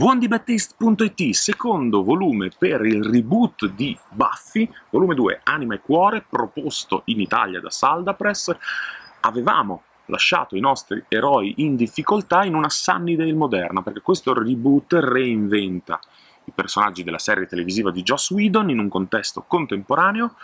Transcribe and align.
Buondibaptist.it, 0.00 1.34
secondo 1.34 2.02
volume 2.02 2.48
per 2.56 2.86
il 2.86 3.04
reboot 3.04 3.66
di 3.66 3.94
Buffy, 4.08 4.66
volume 4.88 5.14
2, 5.14 5.40
Anima 5.44 5.74
e 5.74 5.80
Cuore, 5.80 6.24
proposto 6.26 7.02
in 7.04 7.20
Italia 7.20 7.60
da 7.60 7.68
Saldapress. 7.68 8.56
Avevamo 9.20 9.82
lasciato 10.06 10.56
i 10.56 10.60
nostri 10.60 11.04
eroi 11.06 11.52
in 11.58 11.76
difficoltà 11.76 12.44
in 12.44 12.54
una 12.54 12.70
Sunnydale 12.70 13.34
moderna, 13.34 13.82
perché 13.82 14.00
questo 14.00 14.32
reboot 14.32 14.94
reinventa 14.94 16.00
i 16.44 16.52
personaggi 16.54 17.04
della 17.04 17.18
serie 17.18 17.44
televisiva 17.44 17.90
di 17.90 18.02
Joss 18.02 18.30
Whedon 18.30 18.70
in 18.70 18.78
un 18.78 18.88
contesto 18.88 19.44
contemporaneo, 19.46 20.34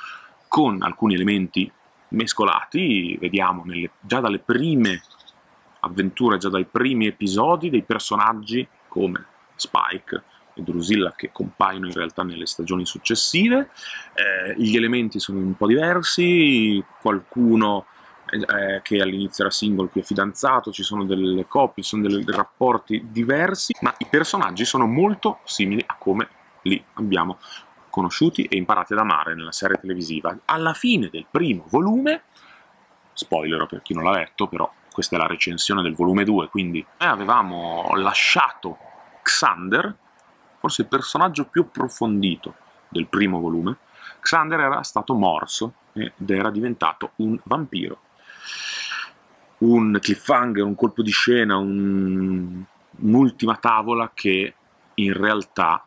con 0.49 0.83
alcuni 0.83 1.15
elementi 1.15 1.73
mescolati, 2.09 3.17
vediamo 3.19 3.63
nelle, 3.65 3.93
già 4.01 4.21
dalle 4.21 4.39
prime 4.39 5.01
avventure, 5.81 6.37
già 6.37 6.51
dai 6.51 6.67
primi 6.67 7.07
episodi, 7.07 7.71
dei 7.71 7.85
personaggi 7.85 8.69
come 8.87 9.29
Spike 9.57 10.23
e 10.55 10.63
Drusilla 10.63 11.15
che 11.17 11.31
compaiono 11.33 11.87
in 11.87 11.93
realtà 11.93 12.23
nelle 12.23 12.47
stagioni 12.47 12.87
successive. 12.87 13.71
Eh, 14.15 14.55
gli 14.57 14.77
elementi 14.77 15.19
sono 15.19 15.39
un 15.39 15.55
po' 15.57 15.67
diversi, 15.67 16.83
qualcuno 17.01 17.87
eh, 18.31 18.81
che 18.83 19.01
all'inizio 19.01 19.45
era 19.45 19.53
single, 19.53 19.89
qui 19.89 20.01
è 20.01 20.05
fidanzato, 20.05 20.73
ci 20.73 20.83
sono 20.83 21.05
delle 21.05 21.47
coppie, 21.47 21.83
ci 21.83 21.91
sono 21.91 22.09
dei, 22.09 22.25
rapporti 22.27 23.07
diversi, 23.11 23.75
ma 23.81 23.95
i 23.99 24.07
personaggi 24.07 24.65
sono 24.65 24.87
molto 24.87 25.41
simili 25.45 25.83
a 25.87 25.97
come 25.97 26.29
li 26.63 26.83
abbiamo 26.95 27.39
conosciuti 27.91 28.45
e 28.45 28.57
imparati 28.57 28.93
ad 28.93 28.99
amare 28.99 29.35
nella 29.35 29.53
serie 29.53 29.79
televisiva. 29.79 30.37
Alla 30.47 30.75
fine 30.75 31.09
del 31.09 31.27
primo 31.31 31.65
volume, 31.69 32.25
spoiler 33.13 33.67
per 33.67 33.83
chi 33.83 33.95
non 33.95 34.05
l'ha 34.05 34.13
letto, 34.13 34.49
però 34.49 34.71
questa 34.91 35.17
è 35.17 35.19
la 35.19 35.27
recensione 35.27 35.83
del 35.83 35.95
volume 35.95 36.25
2, 36.25 36.49
quindi 36.49 36.85
noi 36.99 37.09
avevamo 37.09 37.93
lasciato 37.95 38.79
Xander, 39.27 39.93
forse 40.61 40.83
il 40.83 40.89
personaggio 40.89 41.47
più 41.47 41.63
approfondito 41.63 42.55
del 42.89 43.09
primo 43.09 43.41
volume, 43.41 43.77
Xander 44.21 44.61
era 44.61 44.83
stato 44.85 45.15
morso 45.15 45.75
ed 45.95 46.31
era 46.31 46.51
diventato 46.51 47.13
un 47.17 47.37
vampiro. 47.43 48.01
Un 49.59 49.99
cliffhanger, 50.01 50.63
un 50.63 50.77
colpo 50.77 51.03
di 51.03 51.11
scena, 51.11 51.57
un, 51.57 52.63
un'ultima 52.99 53.57
tavola 53.57 54.13
che 54.15 54.55
in 54.95 55.13
realtà 55.13 55.85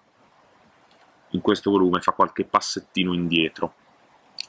in 1.30 1.40
questo 1.40 1.72
volume 1.72 2.02
fa 2.02 2.12
qualche 2.12 2.44
passettino 2.44 3.14
indietro 3.14 3.74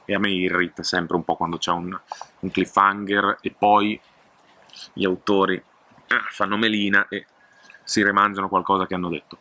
e 0.03 0.15
a 0.15 0.19
me 0.19 0.31
irrita 0.31 0.83
sempre 0.83 1.15
un 1.15 1.23
po' 1.23 1.35
quando 1.37 1.57
c'è 1.57 1.71
un, 1.71 1.97
un 2.39 2.51
cliffhanger 2.51 3.37
e 3.39 3.55
poi 3.57 3.99
gli 4.91 5.05
autori 5.05 5.55
eh, 5.55 6.21
fanno 6.29 6.57
melina 6.57 7.07
e 7.07 7.25
si 7.91 8.01
rimangiano 8.05 8.47
qualcosa 8.47 8.87
che 8.87 8.93
hanno 8.93 9.09
detto. 9.09 9.37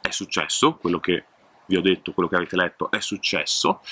È 0.00 0.08
successo, 0.08 0.76
quello 0.76 1.00
che 1.00 1.26
vi 1.66 1.76
ho 1.76 1.82
detto, 1.82 2.14
quello 2.14 2.26
che 2.26 2.36
avete 2.36 2.56
letto 2.56 2.90
è 2.90 2.98
successo, 2.98 3.82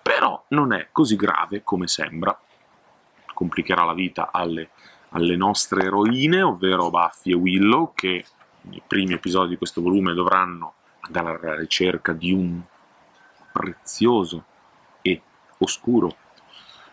però 0.00 0.42
non 0.48 0.72
è 0.72 0.88
così 0.92 1.14
grave 1.14 1.62
come 1.62 1.88
sembra. 1.88 2.40
Complicherà 3.34 3.84
la 3.84 3.92
vita 3.92 4.30
alle, 4.32 4.70
alle 5.10 5.36
nostre 5.36 5.84
eroine, 5.84 6.40
ovvero 6.40 6.88
Buffy 6.88 7.32
e 7.32 7.34
Willow, 7.34 7.92
che 7.94 8.24
nei 8.62 8.82
primi 8.86 9.12
episodi 9.12 9.50
di 9.50 9.58
questo 9.58 9.82
volume 9.82 10.14
dovranno 10.14 10.76
andare 11.00 11.38
alla 11.38 11.54
ricerca 11.54 12.14
di 12.14 12.32
un 12.32 12.62
prezioso 13.52 14.42
e 15.02 15.20
oscuro 15.58 16.16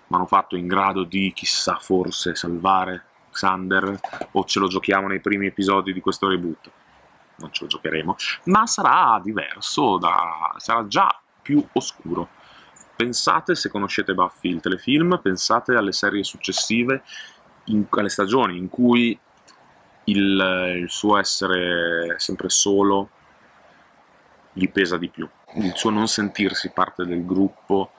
manufatto 0.08 0.58
in 0.58 0.68
grado 0.68 1.04
di, 1.04 1.32
chissà, 1.34 1.78
forse 1.80 2.36
salvare 2.36 3.06
Xander 3.36 4.00
o 4.32 4.46
ce 4.46 4.60
lo 4.60 4.68
giochiamo 4.68 5.08
nei 5.08 5.20
primi 5.20 5.48
episodi 5.48 5.92
di 5.92 6.00
questo 6.00 6.30
reboot. 6.30 6.72
Non 7.38 7.52
ce 7.52 7.64
lo 7.64 7.70
giocheremo, 7.70 8.16
ma 8.46 8.66
sarà 8.66 9.20
diverso, 9.22 9.98
da, 9.98 10.56
sarà 10.56 10.88
già 10.88 11.20
più 11.42 11.64
oscuro. 11.74 12.30
Pensate, 12.96 13.56
se 13.56 13.70
conoscete 13.70 14.14
Buffy 14.14 14.50
il 14.50 14.62
telefilm, 14.62 15.20
pensate 15.22 15.76
alle 15.76 15.92
serie 15.92 16.24
successive, 16.24 17.04
in, 17.66 17.86
alle 17.90 18.08
stagioni 18.08 18.58
in 18.58 18.70
cui 18.70 19.20
il, 20.06 20.78
il 20.78 20.90
suo 20.90 21.18
essere 21.18 22.16
sempre 22.18 22.48
solo 22.48 23.10
gli 24.54 24.70
pesa 24.70 24.98
di 24.98 25.10
più. 25.10 25.28
Il 25.56 25.76
suo 25.76 25.90
non 25.90 26.08
sentirsi 26.08 26.72
parte 26.72 27.06
del 27.06 27.26
gruppo, 27.26 27.92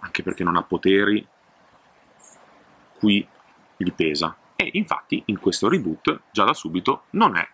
anche 0.00 0.24
perché 0.24 0.42
non 0.42 0.56
ha 0.56 0.64
poteri, 0.64 1.24
qui 2.98 3.26
gli 3.76 3.92
pesa. 3.92 4.36
E 4.56 4.70
infatti 4.74 5.22
in 5.26 5.40
questo 5.40 5.68
reboot, 5.68 6.20
già 6.30 6.44
da 6.44 6.54
subito, 6.54 7.04
non 7.10 7.36
è 7.36 7.46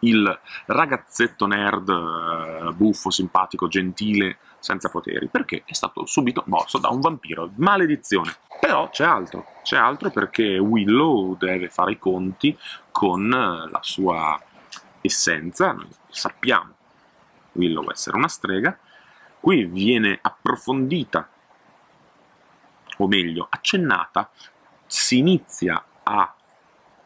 il 0.00 0.40
ragazzetto 0.66 1.46
nerd 1.46 1.88
eh, 1.88 2.72
buffo, 2.72 3.10
simpatico, 3.10 3.68
gentile, 3.68 4.38
senza 4.58 4.88
poteri, 4.88 5.28
perché 5.28 5.62
è 5.64 5.72
stato 5.72 6.06
subito 6.06 6.42
morso 6.46 6.78
da 6.78 6.88
un 6.88 7.00
vampiro. 7.00 7.50
Maledizione! 7.56 8.34
Però 8.60 8.88
c'è 8.90 9.04
altro, 9.04 9.46
c'è 9.62 9.76
altro 9.76 10.10
perché 10.10 10.58
Willow 10.58 11.36
deve 11.36 11.68
fare 11.70 11.92
i 11.92 11.98
conti 11.98 12.56
con 12.90 13.28
la 13.28 13.78
sua 13.80 14.38
essenza, 15.00 15.72
Noi 15.72 15.88
sappiamo 16.08 16.74
Willow 17.52 17.90
essere 17.90 18.16
una 18.16 18.28
strega, 18.28 18.78
qui 19.40 19.64
viene 19.64 20.18
approfondita, 20.20 21.28
o 22.98 23.06
meglio 23.08 23.46
accennata, 23.48 24.30
si 24.86 25.18
inizia 25.18 25.82
a 26.10 26.34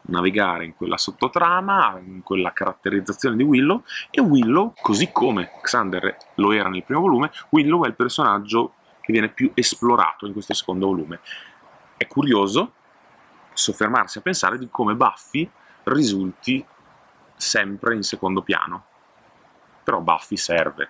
navigare 0.07 0.65
in 0.65 0.75
quella 0.75 0.97
sottotrama, 0.97 1.99
in 1.99 2.21
quella 2.23 2.53
caratterizzazione 2.53 3.35
di 3.35 3.43
Willow, 3.43 3.83
e 4.09 4.21
Willow, 4.21 4.73
così 4.81 5.11
come 5.11 5.51
Xander 5.61 6.17
lo 6.35 6.51
era 6.51 6.69
nel 6.69 6.83
primo 6.83 7.01
volume, 7.01 7.31
Willow 7.49 7.85
è 7.85 7.87
il 7.87 7.95
personaggio 7.95 8.73
che 9.01 9.11
viene 9.11 9.29
più 9.29 9.51
esplorato 9.53 10.25
in 10.25 10.33
questo 10.33 10.53
secondo 10.53 10.87
volume. 10.87 11.19
È 11.97 12.07
curioso 12.07 12.73
soffermarsi 13.53 14.17
a 14.17 14.21
pensare 14.21 14.57
di 14.57 14.67
come 14.69 14.95
Buffy 14.95 15.49
risulti 15.83 16.65
sempre 17.35 17.95
in 17.95 18.03
secondo 18.03 18.41
piano. 18.41 18.85
Però 19.83 19.99
Buffy 19.99 20.35
serve, 20.35 20.89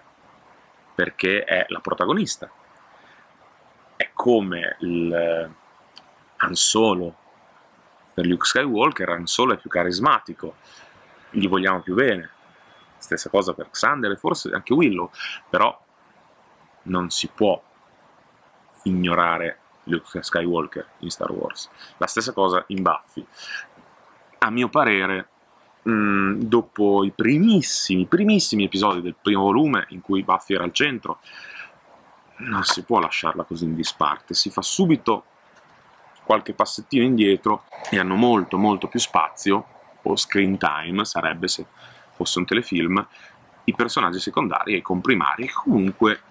perché 0.96 1.44
è 1.44 1.66
la 1.68 1.80
protagonista. 1.82 2.50
È 3.98 4.10
come 4.14 4.78
il 4.80 5.54
Han 6.38 6.56
Solo 6.56 7.16
per 8.16 8.26
Luke 8.26 8.46
Skywalker 8.46 9.10
Han 9.10 9.28
Solo 9.28 9.54
è 9.54 9.58
più 9.58 9.70
carismatico, 9.70 10.56
gli 11.32 11.50
vogliamo 11.50 11.82
più 11.82 11.94
bene. 11.94 12.30
Stessa 12.98 13.30
cosa 13.30 13.54
per 13.54 13.70
Xander 13.70 14.12
e 14.12 14.16
forse 14.16 14.52
anche 14.52 14.74
Willow, 14.74 15.12
però 15.50 15.78
non 16.84 17.10
si 17.10 17.28
può 17.28 17.62
ignorare 18.84 19.60
Luke 19.84 20.24
Skywalker 20.24 20.88
in 21.00 21.10
Star 21.10 21.30
Wars. 21.30 21.70
La 21.98 22.08
stessa 22.08 22.32
cosa 22.32 22.64
in 22.68 22.82
Buffy. 22.82 23.26
A 24.40 24.50
mio 24.50 24.70
parere, 24.70 25.28
mm, 25.88 26.44
dopo 26.44 27.04
i 27.04 27.12
primissimi, 27.12 28.06
primissimi 28.06 28.64
episodi 28.64 29.02
del 29.02 29.16
primo 29.22 29.44
volume 29.44 29.88
in 29.90 30.00
cui 30.00 30.24
Buffy 30.24 30.54
era 30.54 30.64
al 30.64 30.72
centro, 30.72 31.20
non 32.38 32.64
si 32.64 32.84
può 32.84 33.00
lasciarla 33.00 33.44
così 33.44 33.66
in 33.66 33.76
disparte, 33.76 34.34
si 34.34 34.50
fa 34.50 34.62
subito 34.62 35.26
qualche 36.26 36.54
passettino 36.54 37.04
indietro 37.04 37.66
e 37.90 38.00
hanno 38.00 38.16
molto 38.16 38.58
molto 38.58 38.88
più 38.88 39.00
spazio, 39.00 39.66
o 40.02 40.16
screen 40.16 40.58
time 40.58 41.06
sarebbe 41.06 41.48
se 41.48 41.66
fosse 42.14 42.40
un 42.40 42.46
telefilm, 42.46 43.06
i 43.66 43.74
personaggi 43.74 44.20
secondari 44.20 44.74
e 44.74 44.78
i 44.78 44.82
comprimari, 44.82 45.50
comunque 45.50 46.22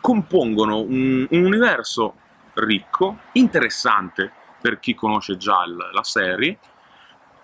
compongono 0.00 0.80
un, 0.80 1.26
un 1.28 1.44
universo 1.44 2.14
ricco, 2.54 3.18
interessante 3.32 4.30
per 4.60 4.78
chi 4.80 4.94
conosce 4.94 5.36
già 5.36 5.64
il, 5.64 5.76
la 5.92 6.02
serie, 6.02 6.58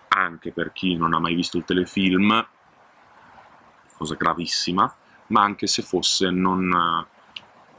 anche 0.08 0.52
per 0.52 0.72
chi 0.72 0.96
non 0.96 1.14
ha 1.14 1.18
mai 1.18 1.34
visto 1.34 1.56
il 1.56 1.64
telefilm, 1.64 2.46
cosa 3.96 4.14
gravissima, 4.14 4.94
ma 5.28 5.42
anche 5.42 5.66
se 5.66 5.82
fosse 5.82 6.30
non 6.30 7.06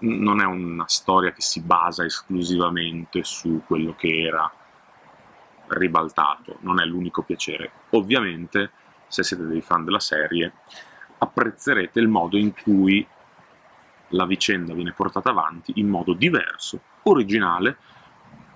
non 0.02 0.42
è 0.42 0.46
una 0.46 0.88
storia 0.88 1.32
che 1.32 1.42
si 1.42 1.62
basa 1.62 2.06
esclusivamente 2.06 3.24
su 3.24 3.62
quello 3.66 3.96
che 3.96 4.22
era 4.22 4.52
ribaltato, 5.68 6.58
non 6.62 6.80
è 6.80 6.86
l'unico 6.86 7.24
piacere. 7.24 7.72
Ovviamente, 7.92 8.72
se 9.08 9.24
siete 9.24 9.46
dei 9.46 9.62
fan 9.62 9.84
della 9.84 10.00
serie, 10.00 10.54
apprezzerete 11.18 12.00
il 12.00 12.08
modo 12.08 12.38
in 12.38 12.54
cui 12.54 13.06
la 14.10 14.26
vicenda 14.26 14.74
viene 14.74 14.92
portata 14.92 15.30
avanti 15.30 15.74
in 15.76 15.88
modo 15.88 16.14
diverso, 16.14 16.82
originale, 17.04 17.78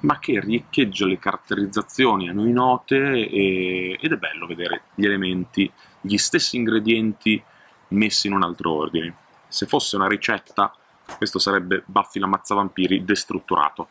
ma 0.02 0.20
che 0.20 0.40
riecheggia 0.40 1.06
le 1.06 1.18
caratterizzazioni 1.18 2.30
a 2.30 2.34
noi 2.34 2.52
note 2.52 2.98
e, 3.30 3.98
ed 4.00 4.12
è 4.12 4.18
bello 4.18 4.46
vedere 4.46 4.84
gli 4.96 5.06
elementi, 5.06 5.72
gli 6.02 6.18
stessi 6.18 6.58
ingredienti 6.58 7.42
messi 7.90 8.28
in 8.28 8.34
un 8.34 8.44
altro 8.44 8.74
ordine. 8.74 9.16
Se 9.48 9.66
fosse 9.66 9.96
una 9.96 10.08
ricetta 10.08 10.76
questo 11.18 11.40
sarebbe 11.40 11.84
Buffy 11.86 12.20
l'ammazzavampiri 12.20 13.04
destrutturato. 13.04 13.90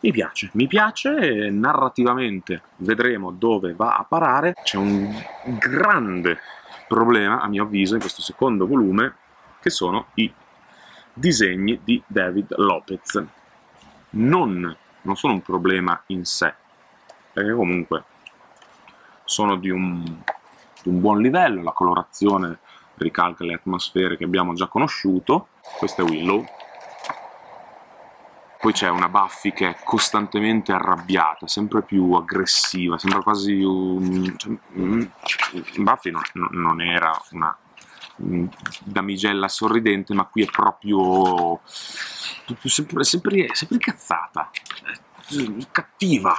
Mi 0.00 0.12
piace, 0.12 0.50
mi 0.52 0.66
piace, 0.66 1.48
narrativamente 1.50 2.62
vedremo 2.76 3.30
dove 3.30 3.72
va 3.72 3.96
a 3.96 4.04
parare. 4.04 4.54
C'è 4.62 4.76
un 4.76 5.10
grande 5.58 6.38
problema, 6.86 7.40
a 7.40 7.48
mio 7.48 7.62
avviso, 7.62 7.94
in 7.94 8.00
questo 8.00 8.20
secondo 8.20 8.66
volume, 8.66 9.14
che 9.60 9.70
sono 9.70 10.08
i 10.14 10.32
disegni 11.12 11.80
di 11.82 12.02
David 12.06 12.54
Lopez. 12.56 13.24
Non, 14.10 14.76
non 15.02 15.16
sono 15.16 15.32
un 15.32 15.42
problema 15.42 16.00
in 16.08 16.24
sé, 16.24 16.52
perché 17.32 17.52
comunque 17.54 18.04
sono 19.24 19.56
di 19.56 19.70
un, 19.70 20.02
di 20.04 20.88
un 20.88 21.00
buon 21.00 21.22
livello, 21.22 21.62
la 21.62 21.72
colorazione 21.72 22.58
ricalca 22.96 23.44
le 23.44 23.54
atmosfere 23.54 24.16
che 24.16 24.24
abbiamo 24.24 24.52
già 24.52 24.66
conosciuto, 24.66 25.48
questa 25.78 26.02
è 26.02 26.04
Willow, 26.04 26.44
poi 28.64 28.72
c'è 28.72 28.88
una 28.88 29.10
Buffy 29.10 29.52
che 29.52 29.68
è 29.68 29.76
costantemente 29.84 30.72
arrabbiata, 30.72 31.46
sempre 31.46 31.82
più 31.82 32.14
aggressiva, 32.14 32.96
sembra 32.96 33.20
quasi 33.20 33.60
un... 33.60 34.34
Cioè, 34.38 34.56
mm, 34.78 35.02
Buffy 35.80 36.10
non, 36.10 36.22
non 36.52 36.80
era 36.80 37.14
una 37.32 37.54
damigella 38.16 39.48
sorridente, 39.48 40.14
ma 40.14 40.24
qui 40.24 40.44
è 40.44 40.46
proprio 40.46 41.60
sempre, 41.64 43.04
sempre, 43.04 43.48
sempre 43.52 43.76
incazzata, 43.76 44.50
cattiva. 45.70 46.34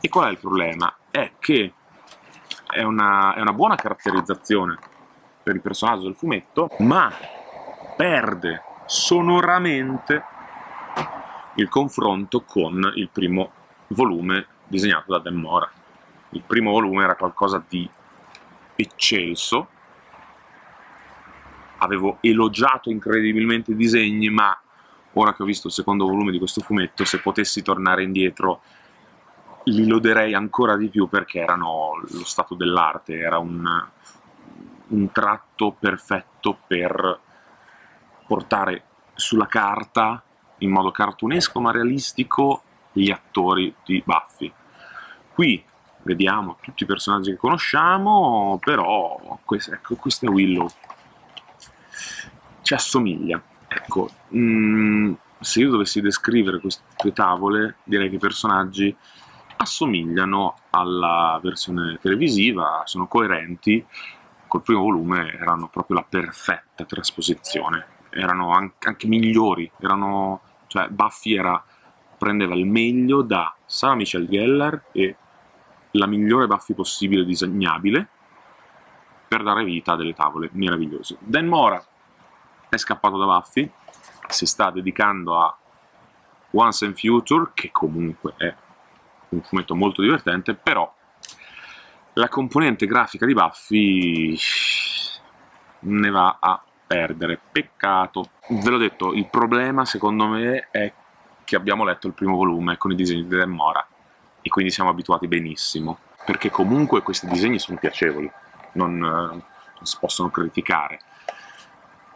E 0.00 0.08
qual 0.08 0.26
è 0.26 0.30
il 0.30 0.38
problema? 0.38 0.92
È 1.08 1.34
che 1.38 1.72
è 2.66 2.82
una, 2.82 3.34
è 3.34 3.40
una 3.40 3.52
buona 3.52 3.76
caratterizzazione 3.76 4.76
per 5.40 5.54
il 5.54 5.60
personaggio 5.60 6.02
del 6.02 6.16
fumetto, 6.16 6.70
ma 6.78 7.12
perde 7.98 8.62
sonoramente 8.86 10.22
il 11.56 11.68
confronto 11.68 12.42
con 12.42 12.92
il 12.94 13.08
primo 13.10 13.50
volume 13.88 14.46
disegnato 14.68 15.10
da 15.10 15.18
Dan 15.18 15.34
Mora. 15.34 15.68
Il 16.30 16.44
primo 16.46 16.70
volume 16.70 17.02
era 17.02 17.16
qualcosa 17.16 17.60
di 17.66 17.90
eccelso, 18.76 19.68
avevo 21.78 22.18
elogiato 22.20 22.88
incredibilmente 22.88 23.72
i 23.72 23.76
disegni, 23.76 24.30
ma 24.30 24.56
ora 25.14 25.34
che 25.34 25.42
ho 25.42 25.46
visto 25.46 25.66
il 25.66 25.72
secondo 25.72 26.06
volume 26.06 26.30
di 26.30 26.38
questo 26.38 26.60
fumetto, 26.60 27.04
se 27.04 27.18
potessi 27.18 27.62
tornare 27.62 28.04
indietro 28.04 28.60
li 29.64 29.88
loderei 29.88 30.34
ancora 30.34 30.76
di 30.76 30.88
più 30.88 31.08
perché 31.08 31.40
erano 31.40 32.00
lo 32.00 32.24
stato 32.24 32.54
dell'arte, 32.54 33.18
era 33.18 33.38
un, 33.38 33.66
un 34.86 35.10
tratto 35.10 35.74
perfetto 35.76 36.56
per 36.64 37.26
portare 38.28 38.84
sulla 39.14 39.46
carta 39.46 40.22
in 40.58 40.70
modo 40.70 40.90
cartunesco 40.90 41.60
ma 41.60 41.72
realistico 41.72 42.62
gli 42.92 43.10
attori 43.10 43.74
di 43.84 44.02
Buffy. 44.04 44.52
Qui 45.32 45.64
vediamo 46.02 46.58
tutti 46.60 46.82
i 46.82 46.86
personaggi 46.86 47.30
che 47.30 47.36
conosciamo, 47.36 48.60
però 48.62 49.38
questo, 49.44 49.72
ecco, 49.72 49.96
questo 49.96 50.26
è 50.26 50.28
Willow. 50.28 50.68
Ci 52.62 52.74
assomiglia. 52.74 53.42
Ecco, 53.66 54.10
mh, 54.28 54.38
mm, 54.38 55.12
se 55.40 55.60
io 55.60 55.70
dovessi 55.70 56.00
descrivere 56.00 56.60
queste 56.60 57.12
tavole, 57.12 57.76
direi 57.84 58.08
che 58.08 58.16
i 58.16 58.20
personaggi 58.20 58.94
assomigliano 59.56 60.56
alla 60.70 61.38
versione 61.42 61.98
televisiva, 62.00 62.82
sono 62.84 63.06
coerenti, 63.06 63.84
col 64.46 64.62
primo 64.62 64.82
volume 64.82 65.32
erano 65.32 65.68
proprio 65.68 65.96
la 65.96 66.06
perfetta 66.08 66.84
trasposizione, 66.84 67.86
erano 68.10 68.52
anche, 68.52 68.88
anche 68.88 69.06
migliori, 69.06 69.70
erano 69.80 70.40
cioè 70.66 70.88
Buffy 70.88 71.36
era, 71.36 71.62
prendeva 72.16 72.54
il 72.54 72.66
meglio 72.66 73.22
da 73.22 73.54
Sarah 73.64 73.94
Michelle 73.94 74.28
Geller 74.28 74.84
e 74.92 75.16
la 75.92 76.06
migliore 76.06 76.46
Buffy 76.46 76.74
possibile 76.74 77.24
disegnabile 77.24 78.08
per 79.26 79.42
dare 79.42 79.64
vita 79.64 79.92
a 79.92 79.96
delle 79.96 80.14
tavole 80.14 80.48
meravigliose. 80.52 81.16
Dan 81.20 81.46
Mora 81.46 81.82
è 82.68 82.76
scappato 82.76 83.16
da 83.16 83.24
Buffy, 83.24 83.70
si 84.28 84.46
sta 84.46 84.70
dedicando 84.70 85.40
a 85.40 85.56
Once 86.52 86.84
and 86.84 86.98
Future, 86.98 87.50
che 87.54 87.70
comunque 87.70 88.34
è 88.36 88.54
un 89.30 89.42
fumetto 89.42 89.74
molto 89.74 90.02
divertente, 90.02 90.54
però 90.54 90.94
la 92.14 92.28
componente 92.28 92.86
grafica 92.86 93.26
di 93.26 93.34
Buffy 93.34 94.36
ne 95.80 96.10
va 96.10 96.38
a 96.40 96.62
perdere. 96.88 97.38
Peccato. 97.52 98.30
Ve 98.48 98.70
l'ho 98.70 98.78
detto, 98.78 99.12
il 99.12 99.28
problema 99.28 99.84
secondo 99.84 100.26
me 100.26 100.68
è 100.72 100.92
che 101.44 101.54
abbiamo 101.54 101.84
letto 101.84 102.08
il 102.08 102.14
primo 102.14 102.34
volume 102.34 102.76
con 102.76 102.90
i 102.90 102.96
disegni 102.96 103.26
di 103.26 103.36
Dan 103.36 103.50
Mora 103.50 103.86
e 104.42 104.48
quindi 104.48 104.72
siamo 104.72 104.90
abituati 104.90 105.28
benissimo, 105.28 105.98
perché 106.24 106.50
comunque 106.50 107.02
questi 107.02 107.26
disegni 107.26 107.58
sono 107.58 107.78
piacevoli, 107.78 108.30
non, 108.72 108.98
non 108.98 109.42
si 109.82 109.96
possono 110.00 110.30
criticare. 110.30 111.00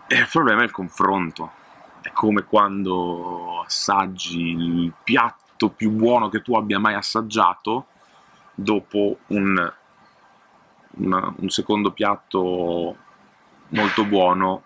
E 0.09 0.17
il 0.17 0.29
problema 0.31 0.63
è 0.63 0.65
il 0.65 0.71
confronto. 0.71 1.61
È 2.01 2.11
come 2.11 2.45
quando 2.45 3.63
assaggi 3.65 4.51
il 4.51 4.93
piatto 5.05 5.69
più 5.71 5.91
buono 5.91 6.29
che 6.29 6.43
tu 6.43 6.57
abbia 6.57 6.79
mai 6.79 6.95
assaggiato 6.95 7.87
dopo 8.55 9.19
un, 9.29 9.73
una, 10.91 11.35
un 11.37 11.49
secondo 11.49 11.93
piatto 11.93 12.97
molto 13.73 14.05
buono 14.05 14.65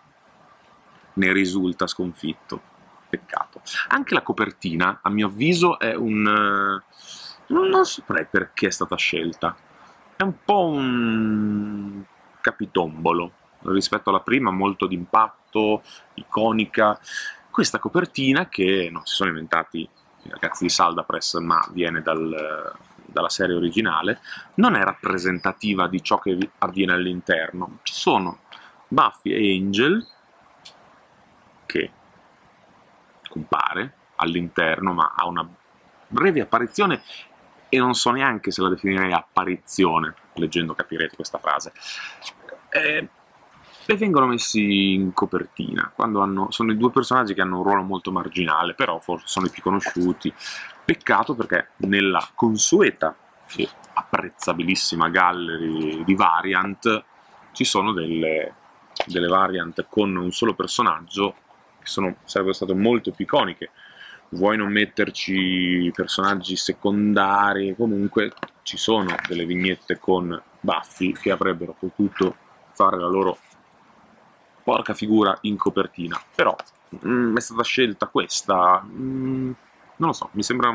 ne 1.14 1.32
risulta 1.32 1.86
sconfitto. 1.86 2.74
Peccato. 3.08 3.62
Anche 3.88 4.14
la 4.14 4.22
copertina, 4.22 5.00
a 5.02 5.10
mio 5.10 5.26
avviso, 5.28 5.78
è 5.78 5.94
un... 5.94 6.26
Eh, 6.26 7.52
non 7.52 7.84
saprei 7.84 8.26
perché 8.26 8.68
è 8.68 8.70
stata 8.70 8.96
scelta. 8.96 9.56
È 10.16 10.22
un 10.22 10.34
po' 10.44 10.66
un 10.66 12.02
capitombolo 12.40 13.32
rispetto 13.62 14.10
alla 14.10 14.20
prima, 14.20 14.50
molto 14.50 14.86
d'impatto, 14.86 15.82
iconica. 16.14 16.98
Questa 17.50 17.78
copertina 17.78 18.48
che 18.48 18.88
non 18.90 19.04
si 19.04 19.14
sono 19.14 19.30
inventati 19.30 19.78
i 19.78 20.30
ragazzi 20.30 20.64
di 20.64 20.68
Saldapress, 20.68 21.38
ma 21.38 21.64
viene 21.72 22.02
dal, 22.02 22.74
dalla 23.04 23.28
serie 23.28 23.54
originale, 23.54 24.20
non 24.54 24.74
è 24.74 24.82
rappresentativa 24.82 25.86
di 25.86 26.02
ciò 26.02 26.18
che 26.18 26.36
avviene 26.58 26.92
all'interno. 26.92 27.78
Ci 27.82 27.94
sono 27.94 28.40
Buffy 28.88 29.32
e 29.32 29.56
Angel 29.58 30.06
che 31.66 31.90
compare 33.28 33.94
all'interno 34.16 34.92
ma 34.92 35.14
ha 35.16 35.26
una 35.26 35.46
breve 36.08 36.40
apparizione 36.40 37.02
e 37.68 37.78
non 37.78 37.94
so 37.94 38.10
neanche 38.10 38.50
se 38.50 38.62
la 38.62 38.68
definirei 38.68 39.12
apparizione, 39.12 40.14
leggendo 40.34 40.74
capirete 40.74 41.16
questa 41.16 41.38
frase. 41.38 41.72
Eh, 42.70 43.08
e 43.88 43.96
vengono 43.96 44.26
messi 44.26 44.94
in 44.94 45.12
copertina, 45.12 45.92
quando 45.94 46.20
hanno, 46.20 46.50
sono 46.50 46.72
i 46.72 46.76
due 46.76 46.90
personaggi 46.90 47.34
che 47.34 47.40
hanno 47.40 47.58
un 47.58 47.62
ruolo 47.62 47.82
molto 47.82 48.10
marginale, 48.10 48.74
però 48.74 48.98
forse 48.98 49.26
sono 49.28 49.46
i 49.46 49.50
più 49.50 49.62
conosciuti. 49.62 50.32
Peccato 50.84 51.34
perché 51.34 51.70
nella 51.78 52.28
consueta 52.34 53.16
e 53.56 53.68
apprezzabilissima 53.94 55.08
gallery 55.08 56.02
di 56.02 56.14
Variant 56.14 57.04
ci 57.52 57.64
sono 57.64 57.92
delle 57.92 58.54
delle 59.06 59.28
variant 59.28 59.86
con 59.88 60.14
un 60.16 60.30
solo 60.32 60.54
personaggio 60.54 61.34
che 61.78 61.86
sono, 61.86 62.16
sarebbero 62.24 62.54
state 62.54 62.74
molto 62.74 63.10
più 63.12 63.24
iconiche. 63.24 63.70
Vuoi 64.30 64.56
non 64.56 64.72
metterci 64.72 65.90
personaggi 65.94 66.56
secondari? 66.56 67.74
Comunque 67.76 68.32
ci 68.62 68.76
sono 68.76 69.14
delle 69.28 69.46
vignette 69.46 69.98
con 69.98 70.40
Buffy 70.60 71.12
che 71.12 71.30
avrebbero 71.30 71.76
potuto 71.78 72.34
fare 72.72 72.98
la 72.98 73.06
loro 73.06 73.38
porca 74.64 74.94
figura 74.94 75.36
in 75.42 75.56
copertina. 75.56 76.20
Però 76.34 76.54
mm, 77.06 77.36
è 77.36 77.40
stata 77.40 77.62
scelta 77.62 78.06
questa 78.06 78.84
mm, 78.84 79.52
non 79.96 80.08
lo 80.08 80.12
so 80.12 80.28
mi 80.32 80.42
sembra 80.42 80.68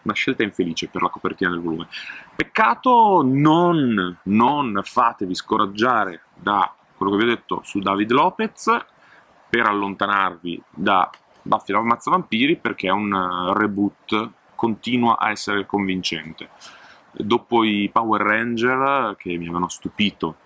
una 0.00 0.14
scelta 0.14 0.42
infelice 0.42 0.88
per 0.88 1.02
la 1.02 1.08
copertina 1.08 1.50
del 1.50 1.60
volume. 1.60 1.88
Peccato 2.34 3.22
non, 3.22 4.18
non 4.22 4.80
fatevi 4.82 5.34
scoraggiare 5.34 6.22
da 6.34 6.72
quello 6.98 7.12
che 7.12 7.24
vi 7.24 7.30
ho 7.30 7.34
detto 7.34 7.60
su 7.62 7.78
David 7.78 8.10
Lopez 8.10 8.76
per 9.48 9.66
allontanarvi 9.66 10.62
da 10.68 11.08
Buffy 11.40 11.72
la 11.72 11.80
Mazza 11.80 12.10
Vampiri 12.10 12.56
perché 12.56 12.88
è 12.88 12.90
un 12.90 13.14
eh, 13.14 13.58
reboot 13.58 14.30
continua 14.54 15.16
a 15.16 15.30
essere 15.30 15.64
convincente. 15.64 16.50
Dopo 17.12 17.64
i 17.64 17.88
Power 17.90 18.20
Ranger 18.20 19.14
che 19.16 19.30
mi 19.36 19.44
avevano 19.44 19.68
stupito 19.68 20.36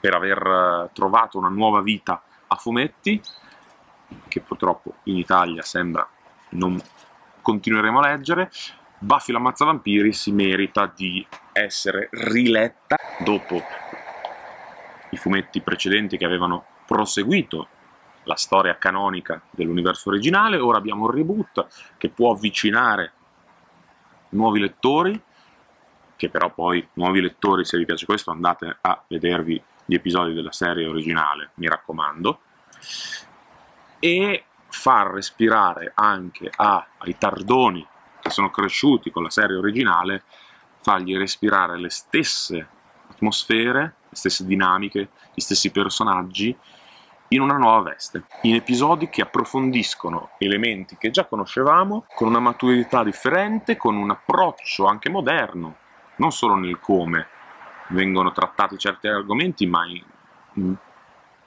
per 0.00 0.14
aver 0.14 0.46
eh, 0.46 0.90
trovato 0.92 1.38
una 1.38 1.48
nuova 1.48 1.80
vita 1.80 2.20
a 2.48 2.56
fumetti 2.56 3.20
che 4.26 4.40
purtroppo 4.40 4.94
in 5.04 5.16
Italia 5.16 5.62
sembra 5.62 6.06
non 6.50 6.80
continueremo 7.42 8.00
a 8.00 8.08
leggere 8.08 8.50
Buffy 9.00 9.32
la 9.32 9.38
Mazza 9.38 9.64
Vampiri 9.64 10.12
si 10.12 10.32
merita 10.32 10.92
di 10.92 11.24
essere 11.52 12.08
riletta 12.10 12.96
dopo 13.18 13.62
i 15.10 15.16
fumetti 15.16 15.60
precedenti 15.60 16.16
che 16.16 16.24
avevano 16.24 16.64
proseguito 16.86 17.68
la 18.24 18.36
storia 18.36 18.76
canonica 18.76 19.40
dell'universo 19.50 20.10
originale, 20.10 20.58
ora 20.58 20.78
abbiamo 20.78 21.04
un 21.04 21.10
reboot 21.10 21.66
che 21.96 22.10
può 22.10 22.32
avvicinare 22.32 23.12
nuovi 24.30 24.60
lettori 24.60 25.22
che 26.18 26.28
però 26.30 26.52
poi, 26.52 26.86
nuovi 26.94 27.20
lettori, 27.20 27.64
se 27.64 27.78
vi 27.78 27.84
piace 27.84 28.04
questo, 28.04 28.32
andate 28.32 28.78
a 28.80 29.02
vedervi 29.06 29.62
gli 29.84 29.94
episodi 29.94 30.34
della 30.34 30.50
serie 30.50 30.84
originale, 30.84 31.50
mi 31.54 31.68
raccomando, 31.68 32.40
e 34.00 34.44
far 34.66 35.12
respirare 35.12 35.92
anche 35.94 36.50
a, 36.54 36.84
ai 36.98 37.16
tardoni 37.16 37.86
che 38.20 38.30
sono 38.30 38.50
cresciuti 38.50 39.12
con 39.12 39.22
la 39.22 39.30
serie 39.30 39.56
originale, 39.56 40.24
fargli 40.80 41.16
respirare 41.16 41.78
le 41.78 41.88
stesse 41.88 42.68
atmosfere, 43.10 43.94
stesse 44.18 44.44
dinamiche, 44.44 45.08
gli 45.32 45.40
stessi 45.40 45.70
personaggi 45.70 46.56
in 47.28 47.40
una 47.40 47.56
nuova 47.56 47.90
veste, 47.90 48.24
in 48.42 48.54
episodi 48.54 49.08
che 49.08 49.22
approfondiscono 49.22 50.30
elementi 50.38 50.96
che 50.96 51.10
già 51.10 51.26
conoscevamo 51.26 52.06
con 52.14 52.28
una 52.28 52.40
maturità 52.40 53.02
differente, 53.04 53.76
con 53.76 53.96
un 53.96 54.10
approccio 54.10 54.86
anche 54.86 55.10
moderno, 55.10 55.76
non 56.16 56.32
solo 56.32 56.54
nel 56.54 56.80
come 56.80 57.26
vengono 57.88 58.32
trattati 58.32 58.78
certi 58.78 59.08
argomenti, 59.08 59.66
ma 59.66 59.86
in, 59.86 60.02
in, 60.54 60.74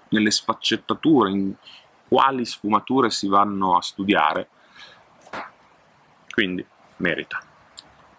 nelle 0.10 0.32
sfaccettature, 0.32 1.30
in 1.32 1.54
quali 2.08 2.46
sfumature 2.46 3.10
si 3.10 3.28
vanno 3.28 3.76
a 3.76 3.82
studiare. 3.82 4.50
Quindi 6.30 6.66
merita. 6.98 7.42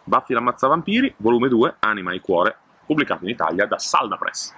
Buffy 0.04 0.34
l'ammazza 0.34 0.66
vampiri, 0.66 1.14
volume 1.18 1.48
2, 1.48 1.76
Anima 1.78 2.12
e 2.12 2.20
Cuore, 2.20 2.56
pubblicato 2.92 3.24
in 3.24 3.30
Italia 3.30 3.66
da 3.66 3.78
Salda 3.78 4.16
Press. 4.16 4.54